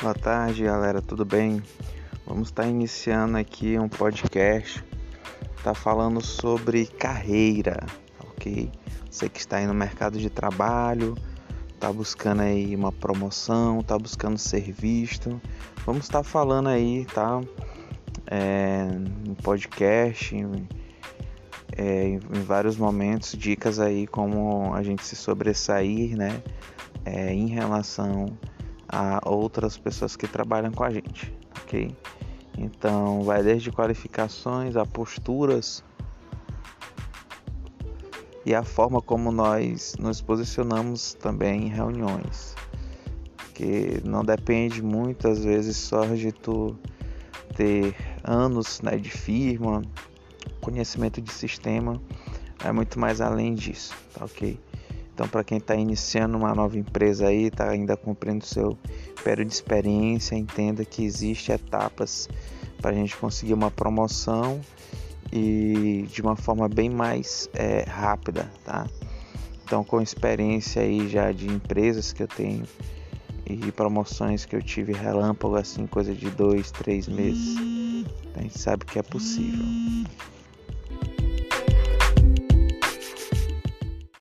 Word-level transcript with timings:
Boa 0.00 0.14
tarde, 0.14 0.62
galera, 0.62 1.02
tudo 1.02 1.24
bem? 1.24 1.60
Vamos 2.24 2.50
estar 2.50 2.68
iniciando 2.68 3.36
aqui 3.36 3.76
um 3.76 3.88
podcast. 3.88 4.84
Tá 5.64 5.74
falando 5.74 6.24
sobre 6.24 6.86
carreira, 6.86 7.84
ok? 8.30 8.70
Você 9.10 9.28
que 9.28 9.40
está 9.40 9.56
aí 9.56 9.66
no 9.66 9.74
mercado 9.74 10.16
de 10.16 10.30
trabalho, 10.30 11.16
tá 11.80 11.92
buscando 11.92 12.42
aí 12.42 12.76
uma 12.76 12.92
promoção, 12.92 13.82
tá 13.82 13.98
buscando 13.98 14.38
ser 14.38 14.70
visto. 14.70 15.40
Vamos 15.84 16.04
estar 16.04 16.22
falando 16.22 16.68
aí, 16.68 17.04
tá? 17.06 17.40
É, 18.28 18.86
podcast, 19.42 20.32
é, 21.76 22.06
em 22.06 22.42
vários 22.44 22.76
momentos, 22.76 23.32
dicas 23.32 23.80
aí 23.80 24.06
como 24.06 24.72
a 24.74 24.82
gente 24.84 25.04
se 25.04 25.16
sobressair, 25.16 26.16
né? 26.16 26.40
É, 27.04 27.34
em 27.34 27.48
relação 27.48 28.38
a 28.88 29.20
outras 29.28 29.76
pessoas 29.76 30.16
que 30.16 30.26
trabalham 30.26 30.72
com 30.72 30.84
a 30.84 30.90
gente, 30.90 31.32
ok? 31.62 31.94
Então, 32.56 33.22
vai 33.22 33.42
desde 33.42 33.70
qualificações 33.70 34.76
a 34.76 34.84
posturas 34.84 35.84
e 38.44 38.54
a 38.54 38.64
forma 38.64 39.02
como 39.02 39.30
nós 39.30 39.94
nos 39.98 40.22
posicionamos 40.22 41.14
também 41.14 41.66
em 41.66 41.68
reuniões, 41.68 42.54
que 43.54 44.00
não 44.04 44.24
depende 44.24 44.82
muitas 44.82 45.44
vezes 45.44 45.76
só 45.76 46.04
de 46.06 46.32
tu 46.32 46.76
ter 47.54 47.94
anos 48.24 48.80
né, 48.80 48.96
de 48.96 49.10
firma, 49.10 49.82
conhecimento 50.60 51.20
de 51.20 51.30
sistema, 51.30 52.00
é 52.64 52.72
muito 52.72 52.98
mais 52.98 53.20
além 53.20 53.54
disso, 53.54 53.94
tá 54.14 54.24
ok? 54.24 54.58
Então, 55.18 55.26
para 55.26 55.42
quem 55.42 55.58
está 55.58 55.74
iniciando 55.74 56.38
uma 56.38 56.54
nova 56.54 56.78
empresa 56.78 57.26
aí, 57.26 57.46
está 57.46 57.68
ainda 57.68 57.96
cumprindo 57.96 58.46
seu 58.46 58.78
período 59.24 59.48
de 59.48 59.54
experiência, 59.54 60.36
entenda 60.36 60.84
que 60.84 61.02
existem 61.02 61.56
etapas 61.56 62.28
para 62.80 62.92
a 62.92 62.94
gente 62.94 63.16
conseguir 63.16 63.52
uma 63.52 63.68
promoção 63.68 64.60
e 65.32 66.06
de 66.08 66.22
uma 66.22 66.36
forma 66.36 66.68
bem 66.68 66.88
mais 66.88 67.50
é, 67.52 67.82
rápida, 67.82 68.48
tá? 68.64 68.86
Então, 69.64 69.82
com 69.82 70.00
experiência 70.00 70.82
aí 70.82 71.08
já 71.08 71.32
de 71.32 71.48
empresas 71.48 72.12
que 72.12 72.22
eu 72.22 72.28
tenho 72.28 72.62
e 73.44 73.72
promoções 73.72 74.44
que 74.44 74.54
eu 74.54 74.62
tive 74.62 74.92
relâmpago 74.92 75.56
assim, 75.56 75.84
coisa 75.88 76.14
de 76.14 76.30
dois, 76.30 76.70
três 76.70 77.08
meses, 77.08 77.56
a 78.36 78.40
gente 78.40 78.56
sabe 78.56 78.84
que 78.84 79.00
é 79.00 79.02
possível. 79.02 79.66